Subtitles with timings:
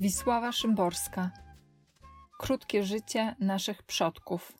[0.00, 1.30] Wisława Szymborska
[2.38, 4.58] Krótkie życie naszych przodków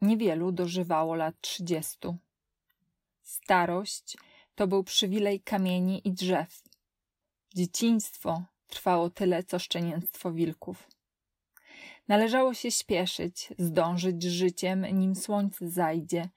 [0.00, 2.16] Niewielu dożywało lat trzydziestu.
[3.22, 4.16] Starość
[4.54, 6.62] to był przywilej kamieni i drzew.
[7.54, 10.88] Dzieciństwo trwało tyle, co szczenięctwo wilków.
[12.08, 16.28] Należało się śpieszyć, zdążyć życiem, nim słońce zajdzie,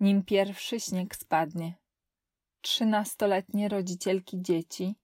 [0.00, 1.74] nim pierwszy śnieg spadnie.
[2.60, 4.94] Trzynastoletnie rodzicielki dzieci,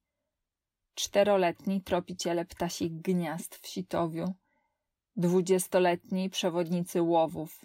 [0.99, 4.35] czteroletni tropiciele ptasich gniazd w sitowiu,
[5.17, 7.65] dwudziestoletni przewodnicy łowów.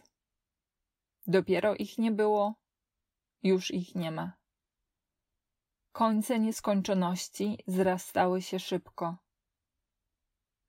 [1.28, 2.56] Dopiero ich nie było,
[3.44, 4.34] już ich nie ma.
[5.92, 9.18] Końce nieskończoności zrastały się szybko.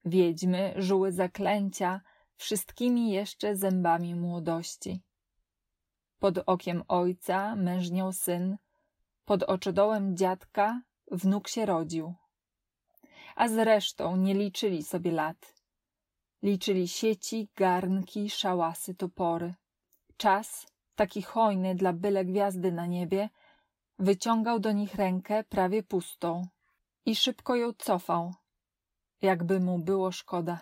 [0.04, 2.00] Wiedźmy żuły zaklęcia
[2.36, 5.02] wszystkimi jeszcze zębami młodości.
[6.18, 8.56] Pod okiem ojca mężniał syn,
[9.24, 12.14] pod oczodołem dziadka wnuk się rodził.
[13.34, 15.54] A zresztą nie liczyli sobie lat.
[16.42, 19.54] Liczyli sieci, garnki, szałasy, topory.
[20.16, 23.28] Czas, taki hojny dla byle gwiazdy na niebie,
[23.98, 26.46] wyciągał do nich rękę prawie pustą
[27.06, 28.34] i szybko ją cofał,
[29.22, 30.60] jakby mu było szkoda.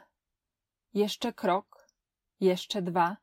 [0.94, 1.88] Jeszcze krok,
[2.40, 3.16] jeszcze dwa,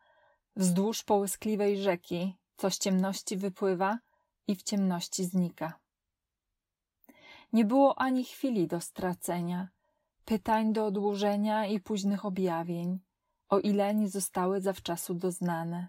[0.55, 3.99] wzdłuż połyskliwej rzeki, co z ciemności wypływa
[4.47, 5.78] i w ciemności znika.
[7.53, 9.69] Nie było ani chwili do stracenia,
[10.25, 12.99] pytań do odłożenia i późnych objawień,
[13.49, 15.87] o ile nie zostały zawczasu doznane.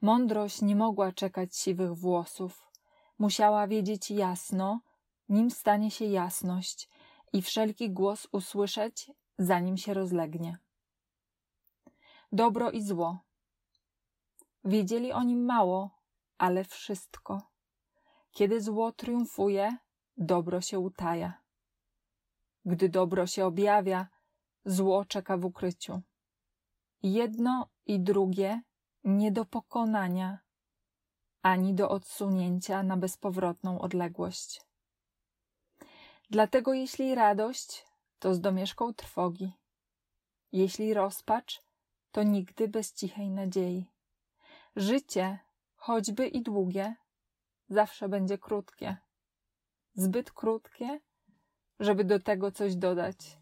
[0.00, 2.70] Mądrość nie mogła czekać siwych włosów,
[3.18, 4.80] musiała wiedzieć jasno,
[5.28, 6.88] nim stanie się jasność
[7.32, 10.58] i wszelki głos usłyszeć, zanim się rozlegnie.
[12.32, 13.18] Dobro i zło.
[14.64, 15.90] Wiedzieli o nim mało,
[16.38, 17.42] ale wszystko.
[18.30, 19.76] Kiedy zło triumfuje,
[20.20, 21.40] dobro się utaja.
[22.64, 24.08] Gdy dobro się objawia,
[24.64, 26.00] zło czeka w ukryciu.
[27.02, 28.62] Jedno i drugie
[29.04, 30.38] nie do pokonania,
[31.42, 34.62] ani do odsunięcia na bezpowrotną odległość.
[36.30, 37.86] Dlatego jeśli radość,
[38.18, 39.52] to z domieszką trwogi.
[40.52, 41.62] Jeśli rozpacz,
[42.12, 43.86] to nigdy bez cichej nadziei.
[44.76, 45.38] Życie,
[45.74, 46.94] choćby i długie,
[47.68, 48.96] zawsze będzie krótkie.
[49.94, 51.00] Zbyt krótkie,
[51.80, 53.39] żeby do tego coś dodać.